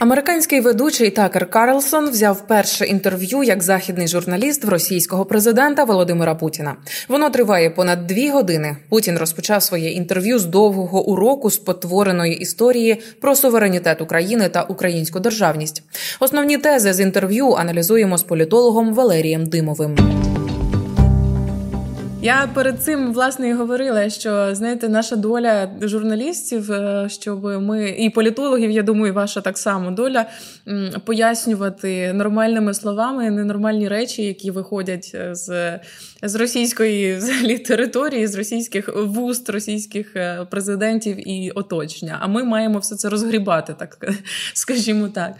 [0.00, 6.76] Американський ведучий Такер Карлсон взяв перше інтерв'ю як західний журналіст в російського президента Володимира Путіна.
[7.08, 8.76] Воно триває понад дві години.
[8.88, 15.82] Путін розпочав своє інтерв'ю з довгого уроку спотвореної історії про суверенітет України та українську державність.
[16.20, 19.96] Основні тези з інтерв'ю аналізуємо з політологом Валерієм Димовим.
[22.22, 28.10] Я перед цим власне і говорила, що знаєте, наша доля журналістів, е, щоб ми і
[28.10, 30.26] політологів, я думаю, ваша так само доля
[31.04, 35.78] пояснювати нормальними словами ненормальні речі, які виходять е, з
[36.22, 42.18] з російської взагалі території, з російських вуст, російських е, президентів і оточення.
[42.20, 43.98] А ми маємо все це розгрібати, так
[44.54, 45.32] скажімо так.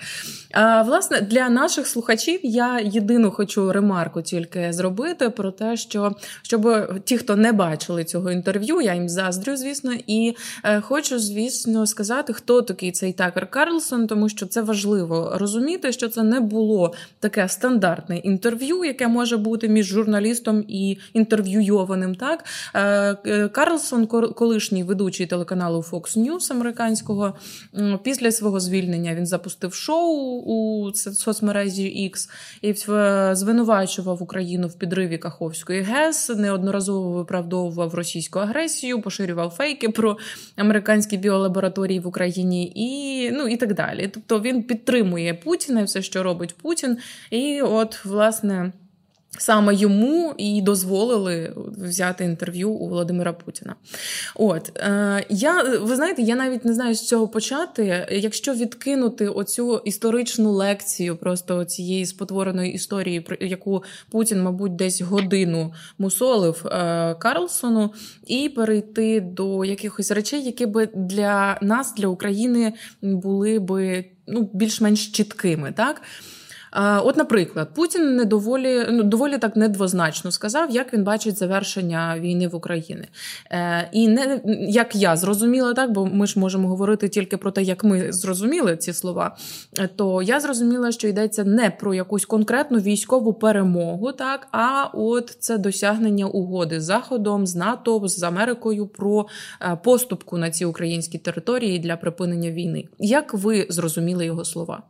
[0.53, 6.13] А власне для наших слухачів я єдину хочу ремарку тільки зробити про те, що
[6.43, 6.67] щоб
[7.05, 12.33] ті, хто не бачили цього інтерв'ю, я їм заздрю, звісно, і е, хочу, звісно, сказати,
[12.33, 17.49] хто такий цей Такер Карлсон, тому що це важливо розуміти, що це не було таке
[17.49, 22.15] стандартне інтерв'ю, яке може бути між журналістом і інтерв'юйованим.
[22.15, 27.35] Так е, е, Карлсон, колишній ведучий телеканалу Fox News американського,
[28.03, 32.29] після свого звільнення він запустив шоу у соцмережі X
[32.63, 32.75] і
[33.35, 36.31] звинувачував Україну в підриві Каховської ГЕС.
[36.61, 40.19] Неодноразово виправдовував російську агресію, поширював фейки про
[40.57, 44.11] американські біолабораторії в Україні і ну і так далі.
[44.15, 46.99] Тобто він підтримує Путіна і все, що робить Путін,
[47.31, 48.73] і от власне.
[49.39, 53.75] Саме йому і дозволили взяти інтерв'ю у Володимира Путіна.
[54.35, 58.07] От е, я ви знаєте, я навіть не знаю з цього почати.
[58.11, 66.67] Якщо відкинути оцю історичну лекцію, просто цієї спотвореної історії, яку Путін, мабуть, десь годину мусолив
[66.67, 67.91] е, Карлсону,
[68.27, 72.73] і перейти до якихось речей, які би для нас, для України,
[73.03, 76.03] були би ну більш-менш чіткими, так.
[76.73, 82.49] От, наприклад, Путін не доволі ну доволі так недвозначно сказав, як він бачить завершення війни
[82.49, 83.09] в Україні.
[83.51, 87.63] Е, і не як я зрозуміла, так бо ми ж можемо говорити тільки про те,
[87.63, 89.37] як ми зрозуміли ці слова.
[89.79, 95.37] Е, то я зрозуміла, що йдеться не про якусь конкретну військову перемогу, так а от
[95.41, 99.27] це досягнення угоди з Заходом, з НАТО, з Америкою про
[99.63, 102.89] е, поступку на ці українські території для припинення війни.
[102.99, 104.83] Як ви зрозуміли його слова?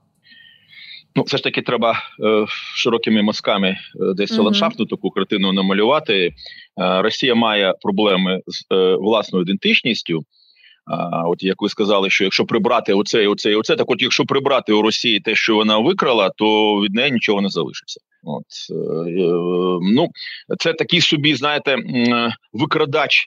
[1.17, 1.93] Ну, все ж таки, треба
[2.25, 3.77] е, широкими мазками е,
[4.15, 4.43] десь mm-hmm.
[4.43, 6.27] ландшафтну таку картину намалювати.
[6.27, 6.33] Е,
[7.03, 10.25] Росія має проблеми з е, власною ідентичністю.
[11.27, 14.73] От як ви сказали, що якщо прибрати оце, оце і оце, так от якщо прибрати
[14.73, 18.01] у Росії те, що вона викрала, то від неї нічого не залишиться.
[18.25, 18.75] От е,
[19.11, 19.33] е,
[19.83, 20.09] ну
[20.59, 21.77] це такий собі, знаєте,
[22.53, 23.27] викрадач,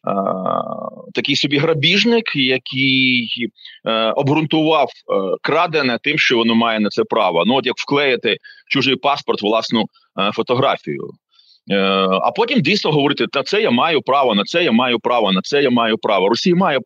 [1.13, 3.27] такий собі грабіжник, який
[3.85, 4.89] е, обґрунтував
[5.41, 7.43] крадене тим, що воно має на це право.
[7.45, 8.37] Ну от як вклеїти
[8.69, 9.85] чужий паспорт, власну
[10.33, 11.09] фотографію.
[11.71, 11.75] Е,
[12.21, 15.41] а потім дійсно говорити, на це я маю право, на це я маю право, на
[15.41, 16.29] це я маю право.
[16.29, 16.81] Росія має е,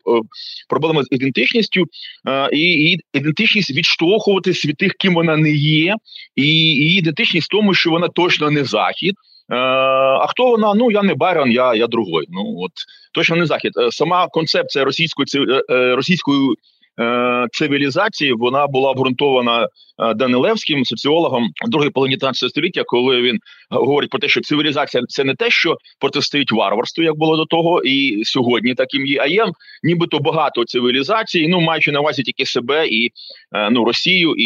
[0.69, 1.85] проблеми з ідентичністю,
[2.27, 5.95] е, і ідентичність відштовхуватись від тих, ким вона не є,
[6.35, 9.15] і її ідентичність в тому, що вона точно не захід.
[9.49, 10.73] А хто вона?
[10.73, 12.25] Ну я не Байрон, я я другой.
[12.29, 12.71] Ну от
[13.13, 13.71] точно не захід.
[13.89, 15.25] Сама концепція російської
[15.69, 16.55] російської
[17.51, 19.67] цивілізації вона була обґрунтована
[19.99, 25.23] Е, Данилевським, соціологом другої половини 19 століття, коли він говорить про те, що цивілізація це
[25.23, 29.19] не те, що протистоїть варварству, як було до того, і сьогодні таким є.
[29.21, 29.45] А є
[29.83, 33.11] нібито багато цивілізацій, ну маючи на увазі тільки себе і
[33.55, 34.43] е, ну Росію і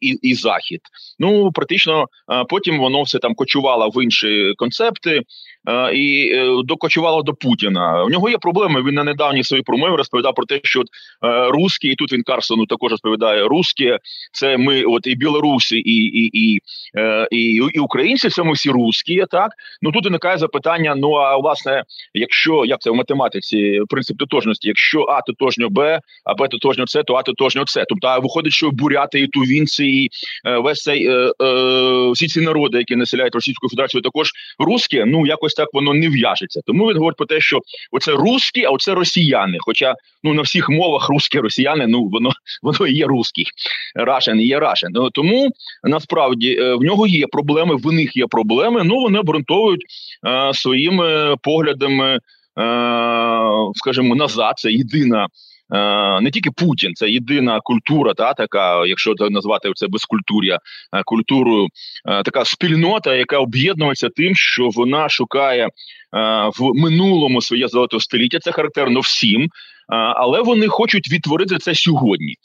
[0.00, 0.80] і, і Захід.
[1.18, 5.22] Ну практично е, потім воно все там кочувало в інші концепти.
[5.94, 6.32] І
[6.64, 8.04] докочувало до Путіна.
[8.04, 8.82] У нього є проблеми.
[8.82, 10.82] Він на недавній своїй промові розповідав про те, що
[11.70, 13.98] русські, і тут він Карсону також розповідає русські,
[14.32, 16.60] це ми от і білорусі, і і, і,
[16.96, 19.50] е, і, і українці, це ми всі русські, так
[19.82, 25.02] ну тут виникає запитання: ну а власне, якщо як це в математиці, принцип тотожності, якщо
[25.02, 27.84] А тотожньо Б, а Б тотожньо С, то А тотожньо С.
[27.88, 30.08] Тобто а виходить, що буряти і тувінці, і
[30.46, 35.26] е, весь цей е, е, всі ці народи, які населяють Російську Федерацію, також русські, ну
[35.26, 36.60] якось так воно не в'яжеться.
[36.66, 37.60] Тому він говорить про те, що
[37.92, 39.56] оце русські, а оце росіяни.
[39.60, 42.32] Хоча ну на всіх мовах русські росіяни, ну воно
[42.62, 43.46] воно є русський.
[43.94, 44.90] Рашен є Рашен.
[44.92, 45.50] Ну, тому
[45.84, 48.82] насправді е, в нього є проблеми, в них є проблеми.
[48.84, 49.84] Ну вони обґрунтовують
[50.26, 52.20] е, своїми поглядами, е,
[53.74, 54.54] скажімо, назад.
[54.58, 55.28] Це єдина.
[55.74, 60.58] Е, не тільки Путін, це єдина культура, та така, якщо назвати це безкультур'я,
[61.04, 61.68] культурою,
[62.24, 65.68] така спільнота, яка об'єднується тим, що вона шукає
[66.58, 68.38] в минулому своє золоте століття.
[68.38, 69.48] Це характерно всім.
[69.96, 72.36] Але вони хочуть відтворити це сьогодні.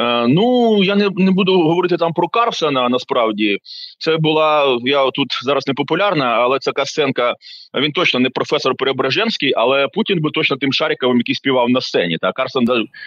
[0.00, 2.88] Е, ну я не не буду говорити там про Карсона.
[2.88, 3.58] Насправді
[3.98, 7.34] це була я тут зараз не популярна, але це Касенка.
[7.80, 12.18] Він точно не професор Перебраженський, але Путін би точно тим Шаріковим, який співав на сцені.
[12.20, 12.64] Та Карсон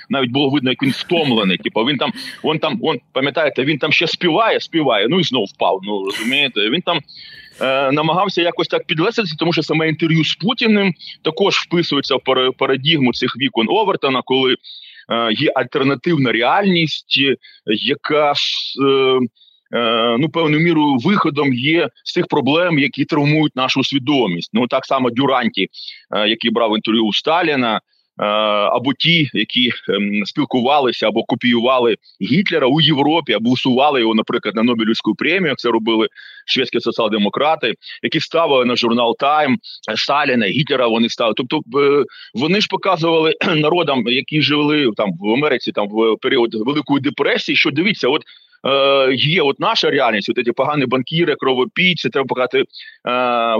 [0.09, 1.57] навіть було видно, як він втомлений.
[1.57, 2.11] Типу, він там,
[2.43, 5.07] он там, он пам'ятаєте, він там ще співає, співає.
[5.09, 5.79] Ну і знов впав.
[5.83, 6.99] Ну розумієте, він там.
[7.61, 13.13] Е, намагався якось так підвестися, тому що саме інтерв'ю з Путіним також вписується в парадігму
[13.13, 14.55] цих вікон Овертона, коли
[15.11, 17.19] Е, є альтернативна реальність,
[17.65, 19.19] яка е,
[19.77, 24.49] е, ну певною мірою виходом є з тих проблем, які травмують нашу свідомість.
[24.53, 25.67] Ну так само Дюранті,
[26.27, 27.81] який брав інтерв'ю у Сталіна.
[28.19, 34.55] Е, або ті, які ем, спілкувалися або копіювали Гітлера у Європі, або усували його, наприклад,
[34.55, 35.49] на Нобелівську премію.
[35.49, 36.07] як Це робили
[36.45, 37.73] шведські соціал-демократи,
[38.03, 39.57] які ставили на журнал Тайм
[39.95, 40.87] Сталіна, Гітлера.
[40.87, 41.33] Вони ставили.
[41.37, 42.03] Тобто е,
[42.33, 47.71] вони ж показували народам, які жили там в Америці, там в період Великої депресії, що
[47.71, 48.23] дивіться, от
[48.65, 52.65] е, є от наша реальність, от ці погані банкіри, кровопійці, треба показати е,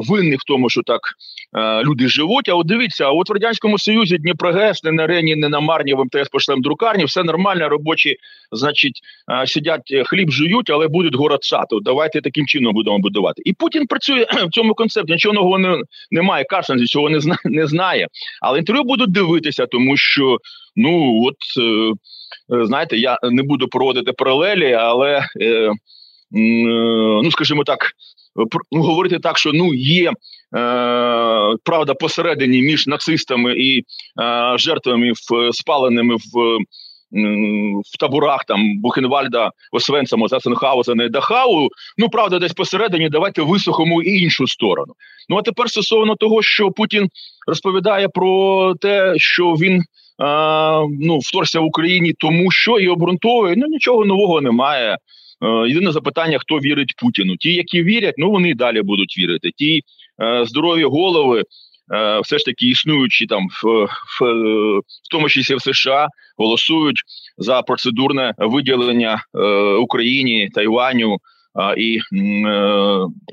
[0.10, 1.02] винних в тому, що так
[1.58, 2.50] е, люди живуть.
[2.50, 5.94] А от дивіться, а от в радянському союзі Дніпрогес, не на Рені, не на Марні
[5.94, 8.16] в МТС пошлем друкарні, все нормально, робочі,
[8.52, 9.02] значить,
[9.32, 11.80] е, сидять, е, хліб жують, але будуть город сату.
[11.80, 13.42] Давайте таким чином будемо будувати.
[13.46, 15.12] І Путін працює в цьому концепті.
[15.14, 16.44] Нічого нового не, немає.
[16.44, 18.08] Карсон цього не знає, не знає.
[18.42, 20.38] Але інтерв'ю будуть дивитися, тому що
[20.76, 21.64] ну от.
[21.64, 21.94] Е,
[22.50, 25.72] знаєте, я не буду проводити паралелі, але е, е,
[27.24, 27.92] ну скажімо так,
[28.72, 30.12] ну, говорити так, що ну є.
[31.64, 33.84] Правда, посередині між нацистами і
[34.58, 36.58] жертвами в спаленими в
[37.12, 41.70] в таборах там Бухенвальда, Освенцема, Засенхаузена і Дахау.
[41.98, 44.94] Ну правда, десь посередині давайте висохому і іншу сторону.
[45.30, 47.10] Ну а тепер стосовно того, що Путін
[47.48, 49.84] розповідає про те, що він
[51.00, 54.98] ну вторгся в Україні, тому що і обґрунтовує, ну нічого нового немає.
[55.42, 57.38] Е, єдине запитання, хто вірить Путіну.
[57.38, 59.52] Ті, які вірять, ну вони і далі будуть вірити.
[59.56, 59.82] Ті
[60.24, 61.44] е, здорові голови,
[61.94, 64.26] е, все ж таки існуючі там в, в,
[64.82, 67.02] в тому числі в США, голосують
[67.38, 69.24] за процедурне виділення
[69.82, 71.18] Україні, Тайваню
[71.78, 72.00] і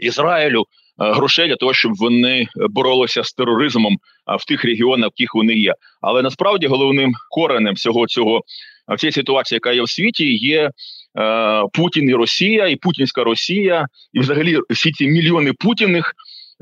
[0.01, 0.65] Ізраїлю.
[1.03, 3.97] Е, грошей для того, щоб вони боролися з тероризмом
[4.39, 5.75] в тих регіонах, в яких вони є.
[6.01, 8.41] Але насправді головним коренем всього цього
[8.89, 10.71] в цій ситуації, яка є в світі, є.
[11.19, 16.13] Е, Путін і Росія, і Путінська Росія, і взагалі всі ці мільйони Путіних,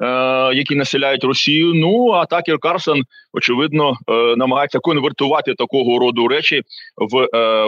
[0.03, 0.07] е,
[0.55, 1.75] які населяють Росію.
[1.75, 3.03] Ну а Такер Карсон
[3.33, 3.95] очевидно
[4.37, 6.63] намагається конвертувати такого роду речі
[6.97, 7.27] в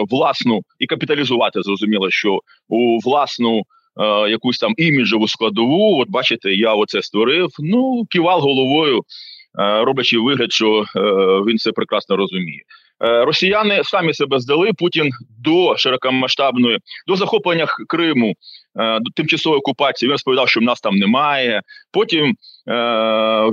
[0.09, 1.61] власну і капіталізувати.
[1.61, 2.39] Зрозуміло, що
[2.69, 3.63] у власну
[4.01, 6.01] е, якусь там іміджову складову.
[6.01, 7.49] От бачите, я оце створив.
[7.59, 11.01] Ну, кивав головою, е, роблячи вигляд, що е,
[11.47, 12.61] він це прекрасно розуміє.
[13.03, 15.09] Е, росіяни самі себе здали Путін
[15.39, 18.33] до широкомасштабної до захоплення Криму,
[18.79, 20.07] е, до тимчасової окупації.
[20.07, 21.61] Він розповідав, що в нас там немає.
[21.91, 22.33] Потім е,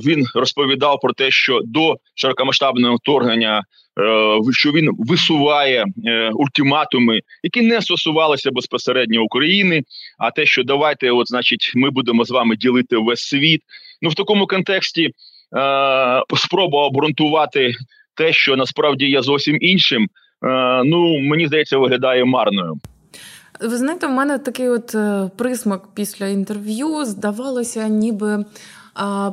[0.07, 3.63] він розповідав про те, що до широкомасштабного вторгнення
[4.53, 9.83] що він висуває е, ультиматуми, які не стосувалися безпосередньо України.
[10.19, 13.61] А те, що давайте, от значить, ми будемо з вами ділити весь світ.
[14.03, 15.11] Ну в такому контексті е,
[16.37, 17.73] спроба обґрунтувати
[18.15, 20.09] те, що насправді є зовсім іншим.
[20.85, 22.75] Ну мені здається, виглядає марною.
[23.61, 24.95] Ви знаєте, в мене такий от
[25.37, 28.45] присмак після інтерв'ю здавалося, ніби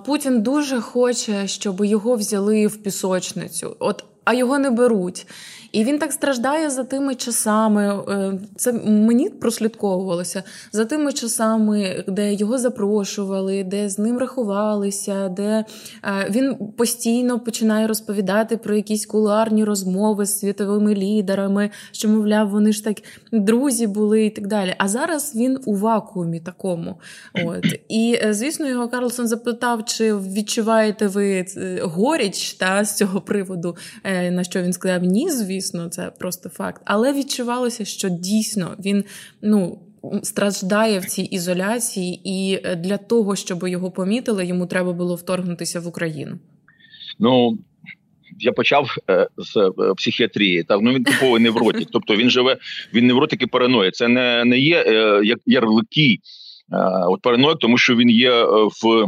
[0.05, 3.75] Путін дуже хоче, щоб його взяли в пісочницю.
[3.79, 5.27] От а його не беруть.
[5.71, 8.03] І він так страждає за тими часами.
[8.09, 15.65] Е, це мені прослідковувалося за тими часами, де його запрошували, де з ним рахувалися, де
[16.03, 22.71] е, він постійно починає розповідати про якісь кулуарні розмови з світовими лідерами, що, мовляв, вони
[22.71, 22.97] ж так
[23.31, 24.75] друзі були і так далі.
[24.77, 26.95] А зараз він у вакуумі такому.
[27.45, 31.45] От і е, звісно, його Карлсон запитав, чи відчуваєте ви
[31.81, 33.75] горіч та з цього приводу,
[34.31, 36.81] на що він сказав ні, звісно звісно, це просто факт.
[36.85, 39.03] Але відчувалося, що дійсно він
[39.41, 39.79] ну.
[40.23, 45.87] Страждає в цій ізоляції, і для того, щоб його помітили, йому треба було вторгнутися в
[45.87, 46.39] Україну.
[47.19, 47.57] Ну
[48.39, 50.63] я почав е, з е, психіатрії.
[50.63, 51.87] Так ну він типовий невротик.
[51.93, 52.57] Тобто він живе,
[52.93, 53.95] він невротик і параноїд.
[53.95, 56.17] Це не не є е, як ярлики.
[56.71, 58.45] Е, от параноїк, тому що він є е,
[58.81, 59.05] в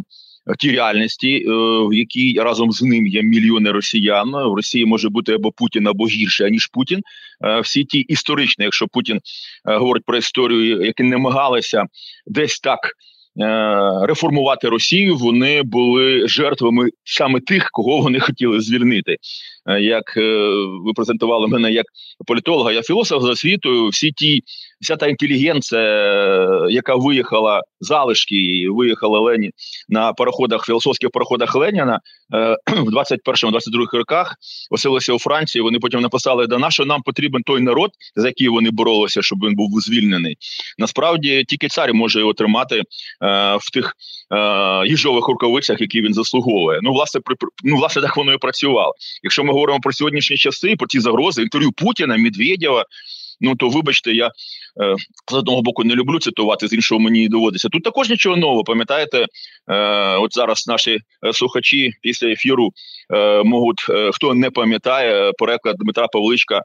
[0.59, 1.51] тій реальності, е,
[1.87, 4.31] в якій разом з ним є мільйони росіян.
[4.31, 7.01] В Росії може бути або Путін, або гірше аніж Путін.
[7.45, 11.85] Е, всі ті історичні, якщо Путін е, говорить про історію, які намагалися
[12.27, 12.79] десь так.
[14.03, 19.17] Реформувати Росію, вони були жертвами саме тих, кого вони хотіли звільнити.
[19.79, 20.17] Як
[20.85, 21.85] ви презентували мене як
[22.27, 24.43] політолога, я філософ за освітою, всі ті
[24.81, 25.81] вся та інтелігенція,
[26.69, 29.51] яка виїхала залишки, виїхала Лені
[29.89, 31.99] на пароходах, філософських пароходах Леніна
[32.33, 34.35] е, в 21-22 роках,
[34.69, 35.61] оселилися у Франції.
[35.61, 39.39] Вони потім написали: да на що нам потрібен той народ, за який вони боролися, щоб
[39.43, 40.37] він був звільнений.
[40.77, 42.83] Насправді тільки цар може його тримати е,
[43.59, 43.95] в тих
[44.33, 46.79] е, їжових рукавицях, які він заслуговує.
[46.81, 48.93] Ну, власне, при ну, власне, так воно і працювало.
[49.23, 52.85] Якщо ми говоримо про сьогоднішні часи, про ті загрози, інтерв'ю Путіна, Медведєва,
[53.41, 54.95] Ну то вибачте, я е,
[55.31, 57.69] з одного боку не люблю цитувати, з іншого мені доводиться.
[57.69, 58.63] Тут також нічого нового.
[58.63, 59.25] Пам'ятаєте,
[59.67, 62.69] е, от зараз наші е, слухачі після ефіру
[63.13, 66.61] е, можуть, е, хто не пам'ятає, переклад Дмитра Павличка е,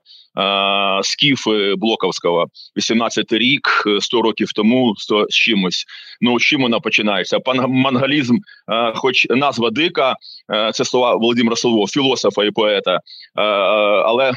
[1.02, 5.84] Скіф Блоковського, 18 рік, 100 років тому, 100 з чимось.
[6.20, 7.40] Ну з чим вона починається?
[7.40, 10.16] Пан мангалізм, е, хоч назва дика,
[10.54, 13.00] е, це слова Володимира Солового, філософа і поета,
[14.04, 14.32] але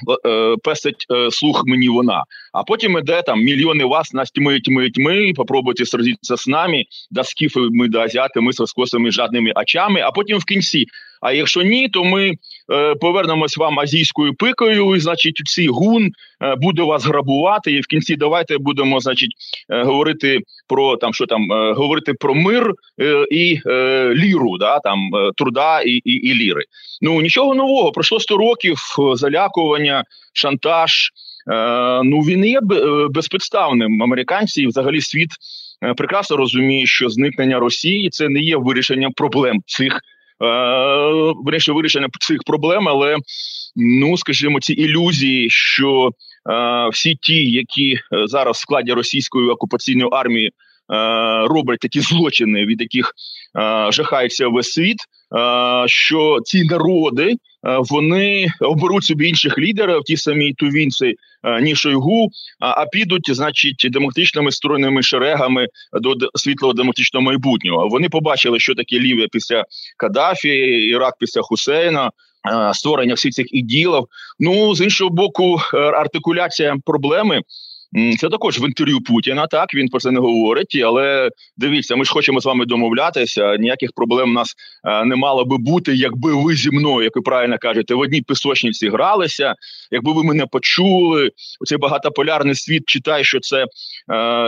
[0.64, 2.24] пестить слух мені вона.
[2.54, 7.24] А потім іде там мільйони вас нас тьми, тьми, тьми, попробуйте сразитися з нами, да
[7.24, 10.86] скіфи ми да азіати, ми з розкосими жадними очами, а потім в кінці.
[11.22, 12.34] А якщо ні, то ми
[12.72, 16.12] е, повернемось вам азійською пикою, і значить, цей гун
[16.44, 17.72] е, буде вас грабувати.
[17.72, 19.32] І в кінці давайте будемо, значить,
[19.70, 24.80] е, говорити про там, що там е, говорити про мир е, і е, ліру, да
[24.80, 26.64] там труда і, і, і ліри.
[27.02, 27.92] Ну нічого нового.
[27.92, 28.78] Пройшло 100 років
[29.14, 31.12] залякування, шантаж.
[31.50, 32.62] Е, ну він є е,
[33.10, 34.04] безпідставним.
[34.04, 35.30] Американці і взагалі світ
[35.84, 40.02] е, прекрасно розуміє, що зникнення Росії це не є вирішенням проблем цих
[41.46, 43.18] вирішення вирішення цих проблем, але
[43.76, 46.10] ну скажімо, ці ілюзії, що
[46.92, 50.52] всі ті, які зараз в складі російської окупаційної армії.
[51.50, 53.12] Роблять такі злочини, від яких
[53.90, 54.98] жахається весь світ.
[55.86, 61.16] Що ці народи вони оберуть собі інших лідерів, ті самі тувінці,
[61.62, 67.88] ні Шойгу, а підуть, значить, демократичними сторонними шерегами до світлого демократичного майбутнього.
[67.88, 69.64] Вони побачили, що таке Лівія після
[69.98, 70.50] Каддафі,
[70.88, 72.12] Ірак після Хусейна.
[72.74, 74.04] Створення всіх цих іділів.
[74.40, 77.42] Ну з іншого боку, е, артикуляція проблеми
[78.20, 79.48] це також в інтерв'ю Путіна.
[79.48, 83.58] Так він про це не говорить, але дивіться, ми ж хочемо з вами домовлятися.
[83.58, 87.22] Ніяких проблем у нас е, не мало би бути, якби ви зі мною, як ви
[87.22, 89.56] правильно кажете, в одній пісочниці гралися.
[89.92, 91.32] Якби ви мене почули,
[91.62, 93.68] оцей багатополярний світ читає, що це е,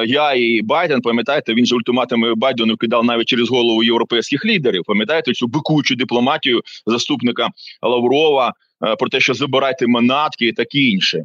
[0.06, 1.02] я і Байден.
[1.02, 4.84] Пам'ятаєте, він же ультиматуми Байдену кидав навіть через голову європейських лідерів.
[4.86, 7.50] Пам'ятаєте цю бикуючу дипломатію заступника
[7.82, 8.54] Лаврова.
[8.88, 11.24] Е, про те, що забирайте манатки і таке інше.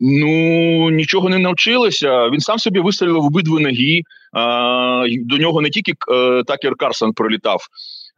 [0.00, 2.28] Ну нічого не навчилися.
[2.28, 4.02] Він сам собі вистрілив обидві ноги.
[5.20, 7.60] До нього не тільки е, Такер Карсон прилітав,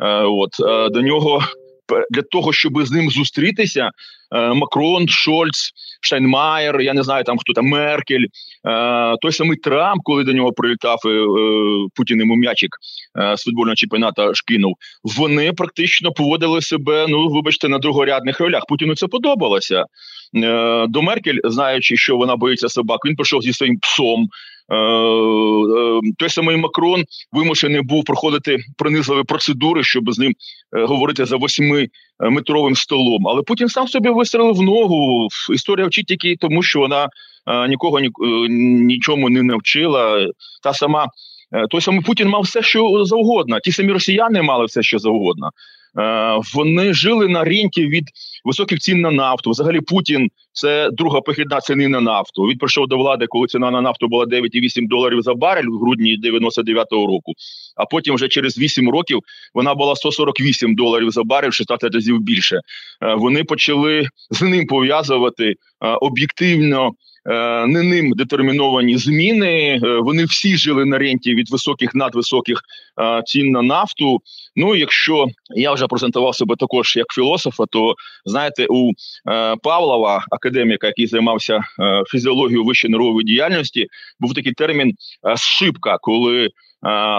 [0.03, 0.51] е, от
[0.93, 1.43] до нього
[2.11, 3.91] для того, щоб з ним зустрітися,
[4.37, 5.71] е, Макрон, Шольц,
[6.01, 10.53] Штайнмаєр, я не знаю там хто там Меркель, е, той самий Трамп, коли до нього
[10.53, 11.27] прилітав е,
[11.95, 12.71] Путін йому м'ячик
[13.37, 17.07] з футбольного чемпіоната шкинув, вони практично поводили себе.
[17.09, 18.63] Ну вибачте, на другорядних ролях.
[18.69, 19.85] Путіну це подобалося.
[20.89, 24.29] До Меркель, знаючи, що вона боїться собак, він пішов зі своїм псом.
[24.71, 30.35] Е, е, той самий Макрон вимушений був проходити пронизливі процедури, щоб з ним
[30.77, 33.29] е, говорити за восьмиметровим столом.
[33.29, 35.29] Але Путін сам собі вистрелив в ногу.
[35.55, 37.09] Історія вчить тільки тому, що вона
[37.69, 38.01] нікого
[38.51, 40.27] нічому не навчила.
[40.63, 41.09] Та сама
[41.71, 43.61] той самий Путін мав все, що завгодно.
[43.61, 45.51] Ті самі росіяни мали все, що завгодно.
[45.99, 48.05] Е, вони жили на ринку від
[48.45, 49.51] високих цін на нафту.
[49.51, 52.43] Взагалі Путін це друга похідна ціни на нафту.
[52.43, 56.19] Він прийшов до влади, коли ціна на нафту була 9,8 доларів за барель в грудні
[56.25, 57.33] 99-го року.
[57.77, 59.21] А потім, вже через 8 років,
[59.55, 62.61] вона була 148 доларів за барель, 16 разів більше.
[63.03, 66.93] Е, вони почали з ним пов'язувати е, об'єктивно.
[67.29, 69.81] Е, не ним детерміновані зміни.
[69.85, 72.61] Е, вони всі жили на ренті від високих надвисоких
[73.01, 74.21] е, цін на нафту.
[74.57, 78.93] Ну якщо я вже презентував себе також як філософа, то знаєте, у
[79.63, 81.61] Павлова, академіка, який займався
[82.11, 83.87] фізіологією вищої нервової діяльності,
[84.21, 84.95] був такий термін
[85.37, 86.49] «сшибка», коли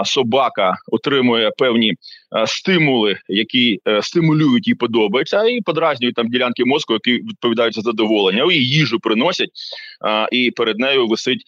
[0.04, 1.94] собака отримує певні
[2.46, 8.52] стимули, які е, стимулюють і подобаються, і подразнюють там ділянки мозку, які відповідають за задоволення.
[8.52, 9.50] І їжу приносять,
[10.32, 11.42] і перед нею висить.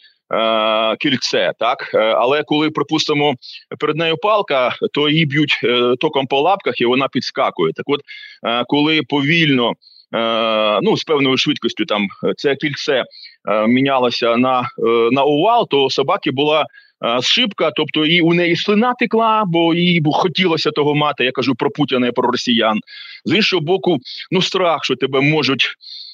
[1.01, 3.35] Кільце, так е, але коли припустимо
[3.79, 7.73] перед нею палка, то її б'ють е, током по лапках, і вона підскакує.
[7.73, 8.01] Так, от
[8.67, 9.73] коли повільно,
[10.83, 12.07] ну з певною швидкістю, там
[12.37, 13.05] це кільце
[13.69, 14.69] мінялося на
[15.13, 16.67] на овал, то собаки була
[17.23, 21.25] Шибка, тобто і у неї слина текла, бо їй хотілося того мати.
[21.25, 22.81] Я кажу про Путіна і про росіян.
[23.25, 23.99] З іншого боку,
[24.31, 25.67] ну страх, що тебе можуть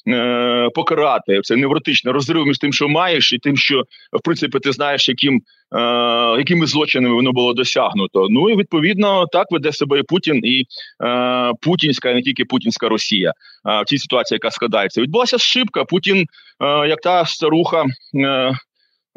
[0.09, 1.41] е, покарати.
[1.43, 3.83] Це невротичний розрив між тим, що маєш, і тим, що
[4.13, 5.81] в принципі ти знаєш, яким е,
[6.39, 8.27] якими злочинами воно було досягнуто.
[8.31, 10.65] Ну і відповідно так веде себе і Путін і
[11.05, 13.31] е, Путінська, не тільки Путінська Росія.
[13.31, 15.85] Е, в цій ситуації, яка складається, відбулася шибка.
[15.85, 16.27] Путін,
[16.61, 17.85] е, як та старуха.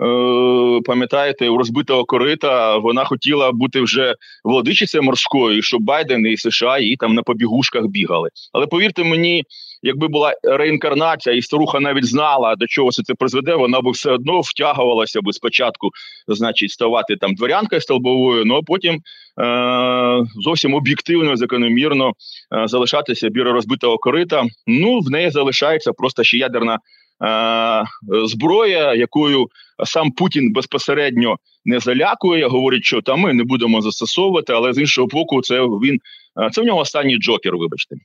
[0.02, 6.80] Е, пам'ятаєте, у розбитого корита вона хотіла бути вже владичицею морською, щоб Байден і США
[6.80, 8.30] її там на побігушках бігали.
[8.54, 9.44] Але повірте мені,
[9.84, 14.42] якби була реінкарнація, і старуха навіть знала, до чого це призведе, вона б все одно
[14.42, 15.90] втягувалася би спочатку,
[16.28, 22.12] значить, ставати там дворянкою столбовою, ну а потім е- зовсім об'єктивно, закономірно
[22.56, 24.44] е- залишатися біля розбитого корита.
[24.68, 26.80] Ну в неї залишається просто ще ядерна.
[27.24, 27.84] Е,
[28.26, 29.48] зброя, якою
[29.86, 35.08] сам Путін безпосередньо не залякує, говорить, що там ми не будемо застосовувати, але з іншого
[35.08, 36.00] боку, це він
[36.42, 37.58] е, це в нього останній джокер.
[37.58, 37.96] Вибачте.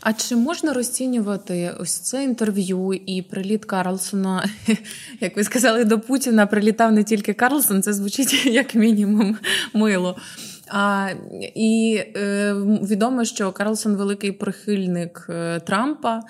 [0.00, 4.48] А чи можна розцінювати ось це інтерв'ю і приліт Карлсона?
[5.20, 9.36] Як ви сказали, до Путіна прилітав не тільки Карлсон, це звучить як мінімум
[9.74, 10.16] мило.
[10.70, 11.08] А,
[11.54, 12.54] І е,
[12.90, 16.20] відомо, що Карлсон великий прихильник е, Трампа.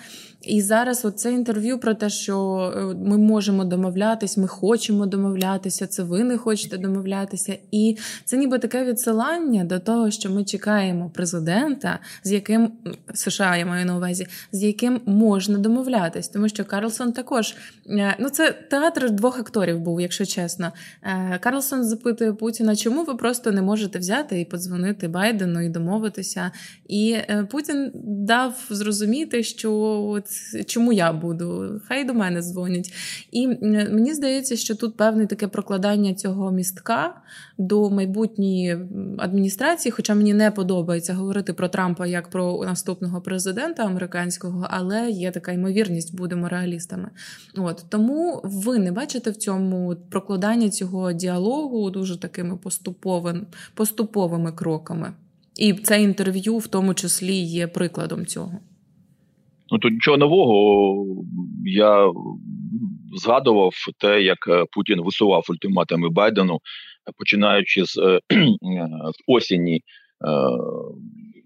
[0.43, 6.03] І зараз оце інтерв'ю про те, що е, ми можемо домовлятись, ми хочемо домовлятися, це
[6.03, 7.57] ви не хочете домовлятися.
[7.71, 12.73] І це ніби таке відсилання до того, що ми чекаємо президента, з яким
[13.15, 17.55] США я маю на увазі, з яким можна домовлятись, тому що Карлсон також
[17.91, 20.73] е, ну це театр двох акторів був, якщо чесно.
[21.03, 26.51] Е, Карлсон запитує Путіна, чому ви просто не можете взяти і подзвонити Байдену і домовитися.
[26.89, 27.17] І
[27.51, 30.23] Путін дав зрозуміти, що
[30.67, 31.81] чому я буду?
[31.89, 32.93] Хай до мене дзвонять.
[33.33, 37.15] І мені здається, що тут певне таке прокладання цього містка
[37.59, 38.79] до майбутньої
[39.19, 45.31] адміністрації, хоча мені не подобається говорити про Трампа як про наступного президента американського, але є
[45.31, 47.09] така ймовірність, будемо реалістами.
[47.57, 55.13] От Тому ви не бачите в цьому прокладання цього діалогу дуже такими поступовими, поступовими кроками.
[55.57, 58.53] І це інтерв'ю в тому числі є прикладом цього.
[59.71, 61.05] Ну тут нічого нового.
[61.65, 62.11] Я
[63.17, 66.59] згадував те, як е, Путін висував ультиматуми Байдену,
[67.19, 68.21] починаючи з е,
[69.27, 69.81] осені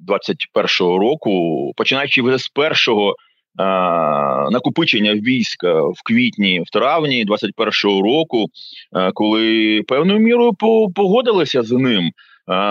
[0.08, 3.16] 21-го року, починаючи вже з першого.
[4.50, 8.46] Накопичення війська в квітні, в травні 21-го року,
[9.14, 10.52] коли певною мірою
[10.94, 12.10] погодилися з ним,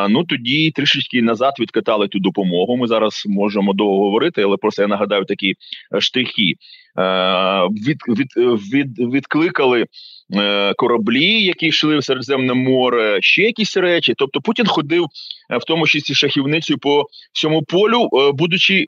[0.09, 2.77] Ну тоді трішечки назад відкатали ту допомогу.
[2.77, 5.55] Ми зараз можемо довго говорити, але просто я нагадаю такі
[5.99, 6.01] штрихи.
[6.01, 6.55] штихи.
[7.69, 8.27] Від, від,
[8.73, 9.85] від, Відкликали е,
[10.77, 14.13] кораблі, які йшли в Середземне море, ще якісь речі.
[14.17, 15.05] Тобто Путін ходив
[15.49, 18.85] е, в тому числі шахівницею по всьому полю, будучи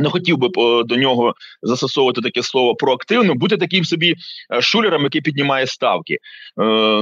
[0.00, 0.48] не хотів би
[0.84, 4.14] до нього застосовувати таке слово проактивно, бути таким собі
[4.60, 6.16] шулером, який піднімає ставки.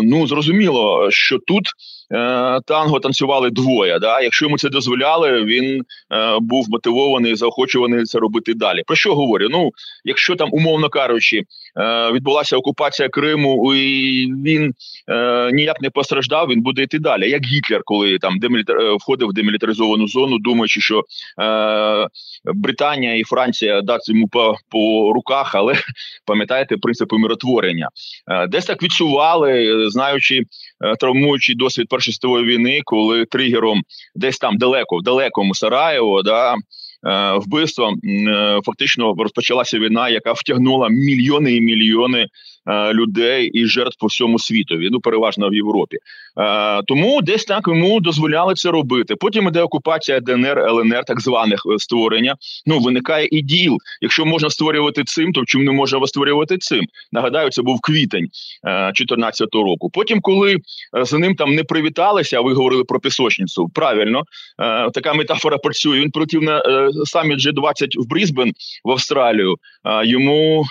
[0.02, 1.66] Ну зрозуміло, що тут.
[2.12, 3.98] Е, танго танцювали двоє.
[3.98, 4.20] Да?
[4.20, 8.82] Якщо йому це дозволяли, він е, був мотивований, заохочуваний це робити далі.
[8.86, 9.48] Про що говорю?
[9.50, 9.70] Ну,
[10.04, 11.44] якщо там, умовно кажучи, е,
[12.12, 14.74] відбулася окупація Криму, і він
[15.08, 17.30] е, ніяк не постраждав, він буде йти далі.
[17.30, 18.80] Як Гітлер, коли там демілітар...
[18.80, 21.04] Е, входив в демілітаризовану зону, думаючи, що
[21.40, 22.08] е,
[22.44, 25.74] Британія і Франція дасть йому по по руках, але
[26.26, 27.88] пам'ятаєте принципи миротворення,
[28.30, 30.42] е, десь так відчували, знаючи
[31.00, 33.82] травмуючий досвід Першої світової війни, коли тригером
[34.14, 36.54] десь там далеко, в далекому Сараєво, да.
[37.06, 37.38] Е,
[38.04, 42.26] е, фактично розпочалася війна, яка втягнула мільйони і мільйони
[42.68, 45.96] Е, людей і жертв по всьому світові, ну переважно в Європі.
[46.86, 49.16] Тому десь так йому дозволяли це робити.
[49.16, 52.36] Потім іде окупація ДНР, ЛНР, так званих створення.
[52.66, 53.78] Ну виникає і діл.
[54.00, 56.84] Якщо можна створювати цим, то чому не можна створювати цим?
[57.12, 58.28] Нагадаю, це був квітень
[58.64, 59.90] 2014 року.
[59.92, 60.56] Потім, коли
[60.92, 63.68] за ним там не привіталися, ви говорили про пісочницю.
[63.74, 64.22] Правильно,
[64.94, 66.00] така метафора працює.
[66.00, 66.62] Він прилетів на
[67.04, 68.52] саміт G20 в Брізбен
[68.84, 69.56] в Австралію.
[70.04, 70.64] Йому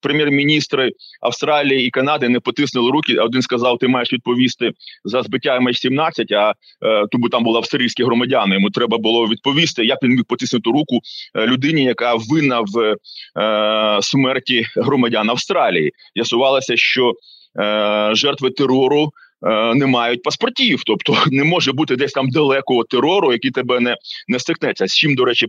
[0.00, 3.16] прем'єр-міністри Австралії і Канади не потиснули руки.
[3.16, 4.72] Один сказав: Ти маєш відповісти
[5.04, 8.54] за збиття МH17, А е, тому там були австрійські громадяни.
[8.54, 11.00] Йому треба було відповісти, як він міг потиснути руку
[11.34, 12.96] е, людині, яка винна в
[13.40, 15.92] е, смерті громадян Австралії.
[16.16, 17.12] З'ясувалося, що
[17.60, 19.12] е, жертви терору.
[19.46, 23.96] Е, не мають паспортів, тобто не може бути десь там далекого терору, який тебе не
[24.28, 24.86] не стикнеться.
[24.86, 25.46] З чим, до речі,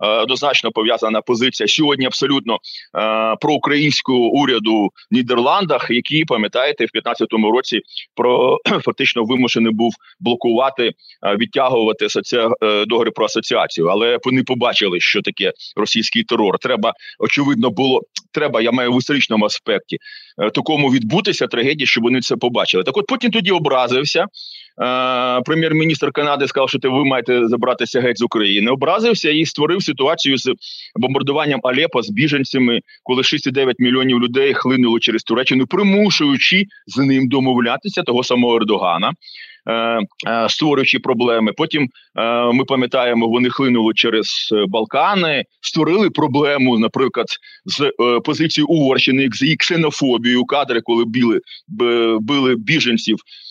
[0.00, 2.06] е, однозначно пов'язана позиція сьогодні.
[2.06, 7.80] Абсолютно е, проукраїнського уряду в Нідерландах, який пам'ятаєте, в 15-му році
[8.14, 10.92] про фактично вимушений був блокувати,
[11.38, 12.36] відтягувати асоці...
[12.86, 16.58] договори про асоціацію, але вони побачили, що таке російський терор.
[16.58, 18.02] Треба очевидно було.
[18.32, 19.98] Треба, я маю в історичному аспекті
[20.54, 22.84] такому відбутися трагедії, щоб вони це побачили.
[22.84, 24.26] Так, от потім тоді образився.
[24.82, 28.70] Е, прем'єр-міністр Канади сказав, що ви маєте забратися геть з України.
[28.70, 30.52] Образився і створив ситуацію з
[30.96, 38.02] бомбардуванням Алепа з біженцями, коли 6,9 мільйонів людей хлинули через Туреччину, примушуючи з ним домовлятися
[38.02, 39.12] того самого Ердогана.
[39.66, 41.88] Е, е, створюючи проблеми, потім
[42.52, 47.26] ми пам'ятаємо, вони хлинули через Балкани, створили проблему, наприклад,
[47.64, 47.92] з
[48.24, 51.40] позиції Угорщини з її ксенофобією, кадри, коли били
[52.20, 53.16] били біженців.
[53.16, 53.43] Е,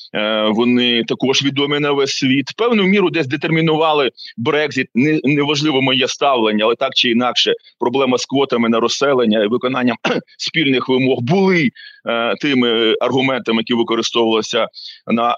[0.50, 2.46] вони також відомі на весь світ.
[2.58, 4.88] Певну міру десь детермінували Брекзит.
[4.96, 9.98] Не неважливо моє ставлення, але так чи інакше, проблема з квотами на розселення і виконанням
[10.38, 11.70] спільних вимог були
[12.10, 14.68] е, тими аргументами, які використовувалися
[15.08, 15.36] на е,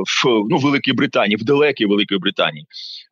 [0.00, 2.66] в ну Великій Британії, в далекій Великій Британії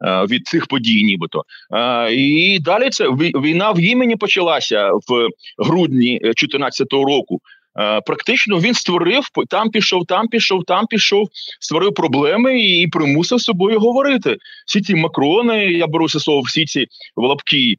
[0.06, 1.42] е, від цих подій, нібито
[1.74, 7.40] е, і далі це війна в імені почалася в грудні 2014 року.
[7.79, 11.29] Е, практично він створив там, пішов, там пішов, там пішов,
[11.61, 14.37] створив проблеми і примусив собою говорити.
[14.67, 16.87] Всі ці макрони, я беру це слово, всі ці
[17.17, 17.77] лапки,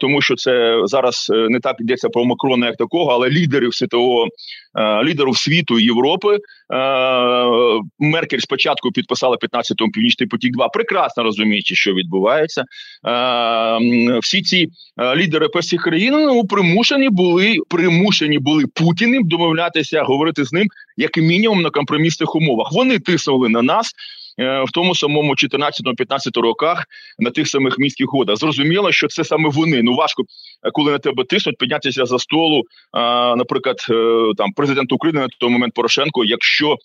[0.00, 4.26] тому що це зараз е, не так йдеться про Макрона, як такого, але лідерів світового
[4.78, 6.38] е, лідерів світу Європи.
[7.98, 10.52] Меркель спочатку підписала 15-му північний потік.
[10.52, 12.64] 2 прекрасно розуміючи, що відбувається.
[14.22, 14.68] Всі ці
[15.16, 21.62] лідери перших країн ну, примушені були примушені були Путіним домовлятися, говорити з ним як мінімум
[21.62, 22.72] на компромісних умовах.
[22.72, 23.92] Вони тиснули на нас.
[24.40, 26.84] Е, в тому самому 14-15 роках
[27.18, 28.36] на тих самих міських годах.
[28.36, 29.82] Зрозуміло, що це саме вони.
[29.82, 30.22] Ну важко,
[30.66, 32.62] е, коли на тебе тиснуть, піднятися за столу.
[33.36, 36.24] Наприклад, е, там президент України на той момент Порошенко.
[36.24, 36.76] Якщо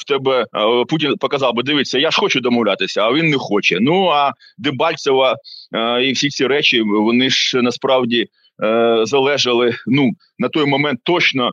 [0.00, 0.46] в тебе
[0.88, 3.78] Путін показав би, дивіться, я ж хочу домовлятися, а він не хоче.
[3.80, 5.36] Ну а Дебальцева
[6.02, 8.26] і всі ці речі вони ж насправді
[9.02, 11.50] залежали ну на той момент точно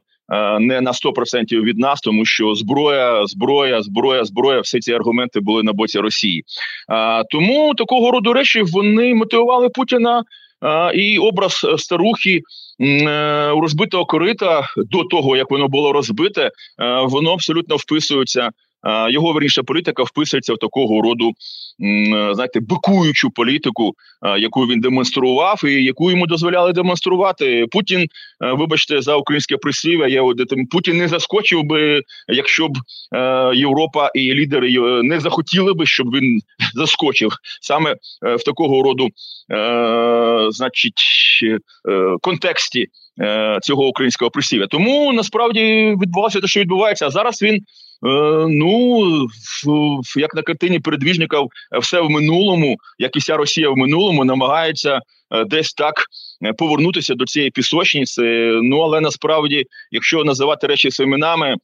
[0.60, 5.64] не на 100% від нас, тому що зброя, зброя, зброя, зброя, всі ці аргументи були
[5.64, 6.44] на боці Росії.
[6.92, 10.24] Е, тому такого роду речі вони мотивували Путіна.
[10.64, 12.42] Е, і образ старухи
[13.62, 16.52] розбитого корита до того, як воно було розбите,
[17.06, 18.50] воно абсолютно вписується
[19.10, 21.32] його верніше політика вписується в такого роду
[22.32, 23.94] знаєте, бикуючу політику,
[24.40, 27.66] яку він демонстрував, і яку йому дозволяли демонструвати.
[27.72, 28.08] Путін,
[28.40, 30.24] вибачте, за українське прислів'я, я
[30.72, 32.78] Путін не заскочив би, якщо б
[33.56, 34.72] Європа і лідери
[35.04, 36.42] не захотіли би, щоб він
[36.74, 39.08] заскочив саме е, в такого роду,
[39.52, 41.02] е, значить,
[41.90, 42.88] е, контексті.
[43.62, 44.68] Цього українського присів'я.
[44.68, 47.08] тому насправді відбувалося те, що відбувається.
[47.08, 47.62] А зараз він Е,
[48.02, 49.28] ну
[50.18, 51.40] як на картині передвіжників,
[51.76, 56.06] е, все в минулому, як і вся Росія в минулому, намагається е, десь так
[56.58, 58.22] повернутися до цієї пісочниці.
[58.64, 61.56] Ну але насправді, якщо називати речі семенами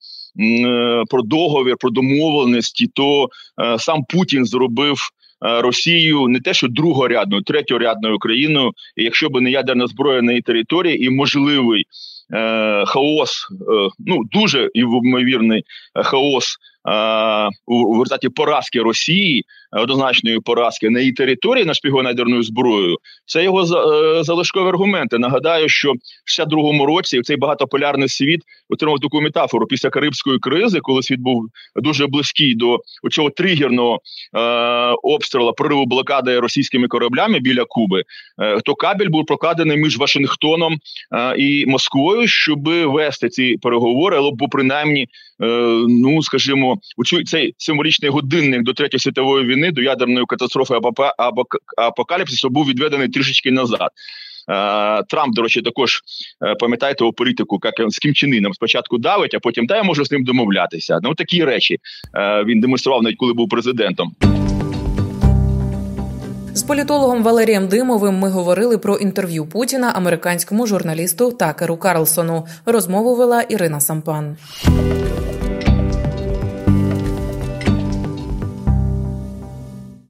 [1.10, 3.30] про договір, про домовленості, то
[3.78, 4.98] сам Путін зробив.
[5.42, 10.42] Росію не те, що другорядною, третьорядною країною, і якщо б не ядерна зброя на її
[10.42, 11.86] території і можливий
[12.34, 15.64] е, хаос, е, ну дуже ймовірний
[15.96, 16.58] хаос
[17.68, 24.24] у результаті поразки Росії, однозначної поразки на її території нашпігованою ядерною зброєю, це його е,
[24.24, 25.18] залишкові аргументи.
[25.18, 31.04] Нагадаю, що в 62-му році цей багатополярний світ отримав таку метафору після Карибської кризи, коли
[31.04, 31.46] світ був
[31.76, 32.80] дуже близький до
[33.12, 34.00] цього тригерного
[34.34, 34.40] е,
[35.04, 38.04] обстрілу прориву блокади російськими кораблями біля Куби.
[38.42, 40.78] Е, то кабель був прокладений між Вашингтоном
[41.12, 45.08] е, і Москвою, щоб вести ці переговори, або принаймні, е,
[45.88, 50.74] ну скажімо у цей символічний годинник до третьої світової війни, до ядерної катастрофи
[51.18, 51.44] або
[51.78, 53.90] апокаліпсису був відведений трішечки назад.
[54.50, 56.02] Е, Трамп, до речі, також
[56.46, 60.06] е, пам'ятаєте у політику, як з ким чинином спочатку давить, а потім та я можу
[60.06, 61.00] з ним домовлятися.
[61.04, 61.78] Ну такі речі
[62.18, 64.16] е, він демонстрував навіть коли був президентом.
[66.56, 72.46] З політологом Валерієм Димовим ми говорили про інтерв'ю Путіна американському журналісту Такеру Карлсону.
[72.66, 74.38] Розмову вела Ірина Сампан.